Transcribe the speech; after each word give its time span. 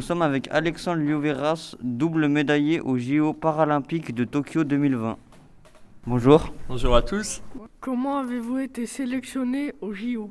sommes 0.00 0.22
avec 0.22 0.48
Alexandre 0.50 1.00
Lioveras, 1.00 1.76
double 1.80 2.26
médaillé 2.28 2.80
aux 2.80 2.98
JO 2.98 3.32
paralympiques 3.32 4.14
de 4.14 4.24
Tokyo 4.24 4.64
2020. 4.64 5.16
Bonjour. 6.06 6.52
Bonjour 6.68 6.96
à 6.96 7.02
tous. 7.02 7.40
Comment 7.80 8.18
avez-vous 8.18 8.58
été 8.58 8.86
sélectionné 8.86 9.72
aux 9.80 9.92
JO 9.92 10.30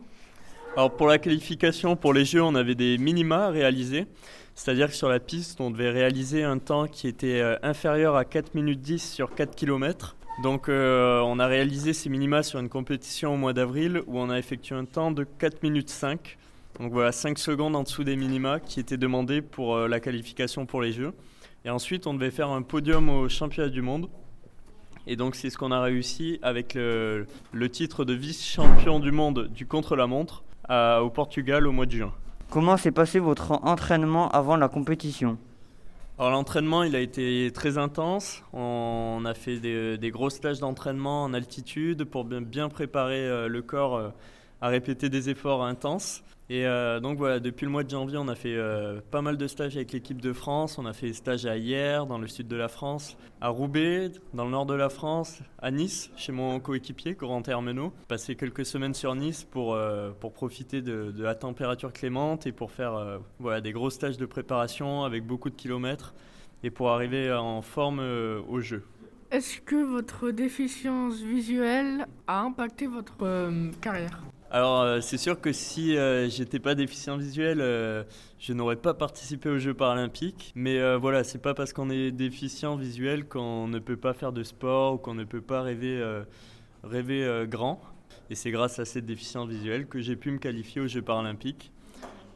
Alors 0.75 0.91
pour 0.95 1.07
la 1.07 1.19
qualification 1.19 1.95
pour 1.95 2.13
les 2.13 2.25
Jeux, 2.25 2.43
on 2.43 2.53
avait 2.53 2.75
des 2.75 2.97
minima 2.97 3.45
à 3.45 3.49
réaliser. 3.49 4.07
C'est-à-dire 4.55 4.87
que 4.87 4.93
sur 4.93 5.07
la 5.07 5.19
piste, 5.19 5.61
on 5.61 5.71
devait 5.71 5.89
réaliser 5.89 6.43
un 6.43 6.57
temps 6.57 6.87
qui 6.87 7.07
était 7.07 7.39
euh, 7.39 7.55
inférieur 7.63 8.15
à 8.15 8.25
4 8.25 8.55
minutes 8.55 8.81
10 8.81 8.99
sur 9.13 9.33
4 9.33 9.55
km. 9.55 10.17
Donc 10.43 10.67
euh, 10.67 11.21
on 11.21 11.39
a 11.39 11.47
réalisé 11.47 11.93
ces 11.93 12.09
minima 12.09 12.43
sur 12.43 12.59
une 12.59 12.69
compétition 12.69 13.33
au 13.33 13.37
mois 13.37 13.53
d'avril 13.53 14.01
où 14.07 14.19
on 14.19 14.29
a 14.29 14.37
effectué 14.37 14.75
un 14.75 14.85
temps 14.85 15.11
de 15.11 15.23
4 15.23 15.63
minutes 15.63 15.89
5. 15.89 16.37
Donc 16.79 16.91
voilà, 16.91 17.11
5 17.11 17.37
secondes 17.39 17.75
en 17.75 17.83
dessous 17.83 18.03
des 18.03 18.15
minima 18.15 18.59
qui 18.59 18.79
étaient 18.79 18.97
demandés 18.97 19.41
pour 19.41 19.75
euh, 19.75 19.87
la 19.87 19.99
qualification 19.99 20.65
pour 20.65 20.81
les 20.81 20.91
Jeux. 20.91 21.13
Et 21.63 21.69
ensuite, 21.69 22.05
on 22.05 22.13
devait 22.13 22.31
faire 22.31 22.49
un 22.49 22.61
podium 22.61 23.09
au 23.09 23.29
championnat 23.29 23.69
du 23.69 23.81
monde. 23.81 24.09
Et 25.07 25.15
donc 25.15 25.35
c'est 25.35 25.49
ce 25.49 25.57
qu'on 25.57 25.71
a 25.71 25.81
réussi 25.81 26.39
avec 26.41 26.73
le, 26.73 27.27
titre 27.71 28.05
de 28.05 28.13
vice-champion 28.13 28.99
du 28.99 29.11
monde 29.11 29.49
du 29.53 29.67
contre-la-montre 29.67 30.43
au 30.67 31.09
Portugal 31.11 31.67
au 31.67 31.71
mois 31.71 31.85
de 31.85 31.91
juin. 31.91 32.13
Comment 32.49 32.75
s'est 32.75 32.91
passé 32.91 33.19
votre 33.19 33.51
entraînement 33.51 34.29
avant 34.29 34.55
la 34.55 34.67
compétition? 34.67 35.37
Alors 36.17 36.31
l'entraînement, 36.31 36.83
il 36.83 36.95
a 36.95 37.01
été 37.01 37.51
très 37.53 37.77
intense. 37.77 38.41
On 38.53 39.23
a 39.25 39.33
fait 39.33 39.59
des, 39.59 39.97
des 39.97 40.11
gros 40.11 40.29
stages 40.29 40.59
d'entraînement 40.59 41.23
en 41.23 41.33
altitude 41.33 42.05
pour 42.05 42.23
bien 42.23 42.69
préparer 42.69 43.27
euh, 43.27 43.47
le 43.49 43.61
corps 43.61 43.95
euh, 43.95 44.09
à 44.65 44.69
répéter 44.69 45.09
des 45.09 45.29
efforts 45.29 45.63
intenses. 45.63 46.23
Et 46.49 46.65
euh, 46.65 46.99
donc 46.99 47.19
voilà, 47.19 47.39
depuis 47.39 47.65
le 47.65 47.71
mois 47.71 47.83
de 47.83 47.89
janvier, 47.91 48.17
on 48.17 48.27
a 48.27 48.33
fait 48.33 48.55
euh, 48.55 48.99
pas 49.11 49.21
mal 49.21 49.37
de 49.37 49.45
stages 49.45 49.75
avec 49.75 49.91
l'équipe 49.91 50.19
de 50.19 50.33
France. 50.33 50.79
On 50.79 50.87
a 50.87 50.93
fait 50.93 51.05
des 51.05 51.13
stages 51.13 51.45
à 51.45 51.55
Hier, 51.55 52.07
dans 52.07 52.17
le 52.17 52.25
sud 52.27 52.47
de 52.47 52.55
la 52.55 52.67
France, 52.67 53.15
à 53.41 53.49
Roubaix, 53.49 54.09
dans 54.33 54.43
le 54.43 54.49
nord 54.49 54.65
de 54.65 54.73
la 54.73 54.89
France, 54.89 55.39
à 55.59 55.69
Nice, 55.69 56.09
chez 56.15 56.31
mon 56.31 56.59
coéquipier, 56.59 57.13
Corentin 57.13 57.51
Hermenot. 57.51 57.93
Passé 58.07 58.35
quelques 58.35 58.65
semaines 58.65 58.95
sur 58.95 59.13
Nice 59.13 59.43
pour, 59.43 59.75
euh, 59.75 60.09
pour 60.19 60.33
profiter 60.33 60.81
de, 60.81 61.13
la 61.15 61.35
température 61.35 61.93
clémente 61.93 62.47
et 62.47 62.51
pour 62.51 62.71
faire 62.71 63.19
voilà, 63.39 63.61
des 63.61 63.71
gros 63.71 63.91
stages 63.91 64.17
de 64.17 64.25
préparation 64.25 65.03
avec 65.03 65.27
beaucoup 65.27 65.51
de 65.51 65.55
kilomètres 65.55 66.15
et 66.63 66.71
pour 66.71 66.89
arriver 66.89 67.31
en 67.31 67.61
forme 67.61 67.99
au 67.99 68.59
jeu. 68.61 68.83
Est-ce 69.29 69.61
que 69.61 69.75
votre 69.75 70.31
déficience 70.31 71.21
visuelle 71.21 72.07
a 72.25 72.41
impacté 72.41 72.87
votre 72.87 73.15
carrière? 73.79 74.23
Alors, 74.51 74.81
euh, 74.81 75.01
c'est 75.01 75.17
sûr 75.17 75.41
que 75.41 75.51
si 75.51 75.97
euh, 75.97 76.29
j'étais 76.29 76.59
pas 76.59 76.75
déficient 76.75 77.17
visuel, 77.17 77.59
euh, 77.61 78.03
je 78.39 78.53
n'aurais 78.53 78.75
pas 78.75 78.93
participé 78.93 79.49
aux 79.49 79.57
Jeux 79.57 79.73
paralympiques. 79.73 80.51
Mais 80.55 80.95
voilà, 80.97 81.23
c'est 81.23 81.41
pas 81.41 81.53
parce 81.53 81.73
qu'on 81.73 81.89
est 81.89 82.11
déficient 82.11 82.75
visuel 82.75 83.27
qu'on 83.27 83.67
ne 83.67 83.79
peut 83.79 83.97
pas 83.97 84.13
faire 84.13 84.31
de 84.31 84.43
sport 84.43 84.93
ou 84.93 84.97
qu'on 84.97 85.15
ne 85.15 85.23
peut 85.23 85.41
pas 85.41 85.61
rêver, 85.61 86.03
rêver 86.83 87.45
grand. 87.47 87.81
Et 88.29 88.35
c'est 88.35 88.51
grâce 88.51 88.79
à 88.79 88.85
cette 88.85 89.05
déficience 89.05 89.49
visuelle 89.49 89.87
que 89.87 89.99
j'ai 89.99 90.15
pu 90.15 90.31
me 90.31 90.37
qualifier 90.37 90.81
aux 90.81 90.87
Jeux 90.87 91.01
paralympiques. 91.01 91.71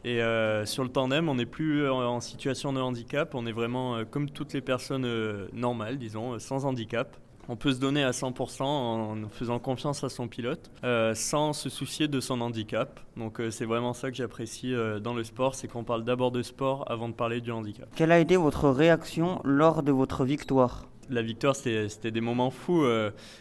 Et 0.04 0.20
sur 0.66 0.84
le 0.84 0.90
tandem, 0.90 1.30
on 1.30 1.36
n'est 1.36 1.46
plus 1.46 1.88
en 1.88 2.20
situation 2.22 2.74
de 2.74 2.80
handicap, 2.80 3.36
on 3.36 3.46
est 3.46 3.52
vraiment 3.52 4.04
comme 4.06 4.32
toutes 4.32 4.54
les 4.54 4.62
personnes 4.62 5.08
normales, 5.54 6.00
disons, 6.00 6.40
sans 6.40 6.66
handicap 6.66 7.16
on 7.50 7.56
peut 7.56 7.74
se 7.74 7.80
donner 7.80 8.04
à 8.04 8.12
100% 8.12 8.62
en 8.64 9.30
faisant 9.30 9.58
confiance 9.58 10.04
à 10.04 10.10
son 10.10 10.28
pilote, 10.28 10.72
euh, 10.84 11.16
sans 11.16 11.52
se 11.52 11.68
soucier 11.68 12.08
de 12.08 12.20
son 12.20 12.42
handicap. 12.42 13.00
Donc 13.18 13.42
euh, 13.42 13.50
c'est 13.50 13.66
vraiment 13.66 13.94
ça 13.94 14.12
que 14.12 14.16
j'apprécie 14.16 14.74
euh, 14.74 15.00
dans 15.00 15.16
le 15.16 15.24
sport, 15.24 15.56
c'est 15.56 15.68
qu'on 15.68 15.84
parle 15.84 16.06
d'abord 16.06 16.32
de 16.32 16.44
sport 16.44 16.90
avant 16.90 17.10
de 17.10 17.14
parler 17.16 17.42
du 17.42 17.52
handicap. 17.52 17.90
Quelle 17.96 18.12
a 18.12 18.20
été 18.20 18.38
votre 18.38 18.70
réaction 18.70 19.42
lors 19.44 19.82
de 19.82 19.92
votre 19.92 20.26
victoire? 20.26 20.86
La 21.10 21.24
victoire, 21.24 21.56
c'était 21.56 22.12
des 22.12 22.22
moments 22.22 22.52
fous. 22.52 22.86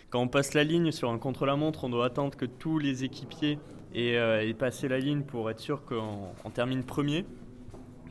quand 0.08 0.20
on 0.20 0.28
passe 0.28 0.54
la 0.54 0.64
ligne 0.64 0.90
sur 0.90 1.10
un 1.10 1.18
contre-la-montre, 1.18 1.84
on 1.84 1.90
doit 1.90 2.06
attendre 2.06 2.34
que 2.34 2.46
tous 2.46 2.78
les 2.78 3.04
équipiers 3.04 3.58
aient, 3.94 4.54
passé 4.58 4.88
la 4.88 4.98
ligne 4.98 5.20
pour 5.20 5.50
être 5.50 5.60
sûr 5.60 5.84
qu'on 5.84 6.48
termine 6.48 6.82
premier. 6.82 7.26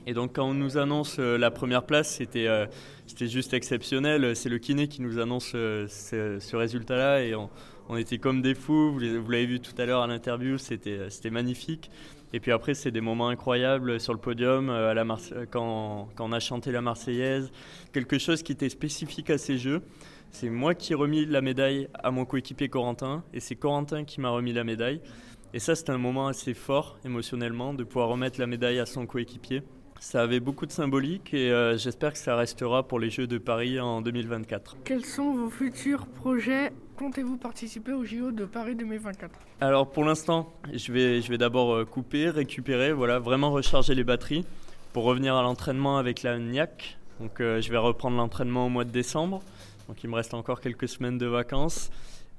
Et 0.07 0.13
donc 0.13 0.35
quand 0.35 0.45
on 0.45 0.53
nous 0.53 0.78
annonce 0.78 1.18
euh, 1.19 1.38
la 1.38 1.51
première 1.51 1.85
place, 1.85 2.16
c'était 2.16 2.47
euh, 2.47 2.66
juste 3.19 3.53
exceptionnel. 3.53 4.38
C'est 4.38 4.47
le 4.47 4.57
kiné 4.57 4.88
qui 4.88 5.01
nous 5.01 5.19
annonce 5.19 5.51
euh, 5.53 5.85
ce, 5.90 6.56
résultat-là 6.56 7.23
et 7.23 7.35
on, 7.35 7.97
était 7.97 8.18
comme 8.18 8.41
des 8.41 8.56
fous. 8.56 8.94
Vous 8.94 9.00
l'avez 9.00 9.45
vu 9.45 9.59
tout 9.59 9.73
à 9.78 9.85
l'heure 9.85 10.01
à 10.01 10.07
l'interview, 10.07 10.57
c'était 10.57 11.09
c'était 11.09 11.29
magnifique. 11.29 11.91
Et 12.31 12.40
puis 12.40 12.53
après, 12.53 12.73
c'est 12.73 12.91
des 12.91 13.01
moments 13.01 13.28
incroyables 13.28 14.00
sur 14.00 14.13
le 14.13 14.19
podium 14.19 14.69
à 14.69 14.94
la 14.94 15.06
quand, 15.51 16.07
quand, 16.16 16.25
on 16.29 16.31
a 16.31 16.39
chanté 16.39 16.72
la 16.72 16.81
Marseillaise, 16.81 17.51
quelque 17.91 18.18
chose 18.18 18.44
qui 18.44 18.53
était 18.53 18.69
spécifique 18.69 19.29
à 19.29 19.38
ces 19.38 19.57
Jeux. 19.57 19.81
C'est 20.31 20.50
moi 20.50 20.74
qui 20.74 20.94
ai 20.94 20.95
remis 20.95 21.25
la 21.25 21.41
médaille 21.41 21.89
à 21.94 22.12
mon 22.12 22.24
coéquipier 22.24 22.69
Corentin 22.69 23.24
et 23.34 23.41
c'est 23.41 23.56
Corentin 23.56 24.06
qui 24.06 24.22
m'a 24.22 24.29
remis 24.29 24.53
la 24.53 24.63
médaille. 24.63 25.01
Et 25.53 25.59
ça, 25.59 25.75
c'était 25.75 25.91
un 25.91 25.97
moment 25.97 26.28
assez 26.28 26.53
fort 26.53 26.97
émotionnellement 27.06 27.74
de 27.74 27.84
pouvoir 27.84 28.09
remettre 28.09 28.39
la 28.39 28.47
médaille 28.47 28.79
à 28.79 28.85
son 28.85 29.06
coéquipier. 29.06 29.63
Ça 30.00 30.22
avait 30.22 30.40
beaucoup 30.40 30.66
de 30.66 30.72
symbolique 30.72 31.34
et 31.34 31.52
euh, 31.52 31.78
j'espère 31.78 32.13
que 32.13 32.19
ça 32.19 32.35
restera 32.35 32.88
pour 32.88 33.00
les 33.00 33.09
Jeux 33.09 33.28
de 33.28 33.38
Paris 33.38 33.80
en 33.80 34.02
2024. 34.02 34.78
Quels 34.84 35.06
sont 35.06 35.34
vos 35.34 35.50
futurs 35.50 36.06
projets? 36.06 36.72
Comptez-vous 36.97 37.38
participer 37.38 37.94
aux 37.94 38.06
JO 38.06 38.31
de 38.31 38.46
Paris 38.46 38.75
2024 38.75 39.31
Alors 39.62 39.90
pour 39.90 40.03
l'instant, 40.03 40.53
je 40.72 40.91
vais, 40.91 41.22
je 41.22 41.30
vais 41.30 41.38
d'abord 41.38 41.74
euh, 41.74 41.86
couper, 41.86 42.30
récupérer, 42.30 42.94
voilà, 42.94 43.19
vraiment 43.19 43.52
recharger 43.52 43.96
les 43.96 44.03
batteries 44.03 44.46
pour 44.94 45.03
revenir 45.03 45.36
à 45.36 45.41
l'entraînement 45.41 45.97
avec 45.97 46.24
la 46.24 46.38
NIAC. 46.38 46.97
Donc 47.19 47.41
euh, 47.41 47.59
je 47.62 47.72
vais 47.72 47.78
reprendre 47.78 48.18
l'entraînement 48.18 48.68
au 48.68 48.69
mois 48.69 48.86
de 48.86 48.91
décembre. 48.91 49.41
Donc 49.88 50.03
il 50.03 50.09
me 50.09 50.16
reste 50.16 50.34
encore 50.34 50.62
quelques 50.62 50.88
semaines 50.88 51.18
de 51.18 51.25
vacances. 51.25 51.90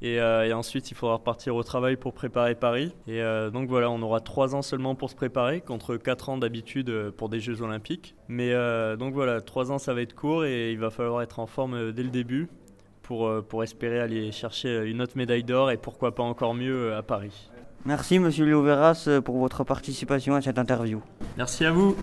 Euh, 0.03 0.45
et, 0.45 0.53
ensuite, 0.53 0.91
il 0.91 0.95
faudra 0.95 1.17
repartir 1.17 1.57
au 1.57 1.63
travail 1.63 1.97
pour 1.97 2.13
préparer 2.13 2.55
Paris. 2.55 2.95
Et 3.07 3.21
euh, 3.21 3.51
donc 3.51 3.69
voilà, 3.69 3.91
on 3.91 4.01
aura 4.03 4.21
trois 4.21 4.55
ans 4.55 4.63
seulement 4.63 4.95
pour 4.95 5.11
se 5.11 5.17
préparer, 5.17 5.61
contre 5.61 5.97
quatre 5.97 6.29
ans 6.29 6.39
d'habitude 6.39 6.91
euh, 6.91 7.11
pour 7.11 7.29
des 7.29 7.41
Jeux 7.41 7.63
Olympiques. 7.63 8.15
Mais 8.29 8.53
donc 8.99 9.15
voilà, 9.15 9.41
trois 9.41 9.73
ans, 9.73 9.79
ça 9.79 9.95
va 9.95 10.03
être 10.03 10.15
court 10.15 10.45
et 10.45 10.73
il 10.73 10.79
va 10.79 10.91
falloir 10.91 11.23
être 11.23 11.39
en 11.39 11.47
forme 11.47 11.93
dès 11.93 12.03
le 12.03 12.11
début 12.11 12.49
pour, 13.03 13.31
pour 13.49 13.63
espérer 13.63 14.01
aller 14.01 14.33
chercher 14.33 14.85
une 14.85 15.01
autre 15.01 15.15
médaille 15.17 15.45
d'or 15.45 15.71
et 15.71 15.79
pourquoi 15.79 16.15
pas 16.15 16.23
encore 16.23 16.55
mieux 16.55 16.95
à 16.95 17.03
Paris. 17.03 17.49
Merci 17.87 18.19
Monsieur 18.19 18.45
Lioveras 18.45 19.09
pour 19.25 19.39
votre 19.39 19.65
participation 19.65 20.35
à 20.35 20.43
cette 20.43 20.59
interview. 20.59 21.03
Merci 21.39 21.65
à 21.65 21.71
vous. 21.71 21.97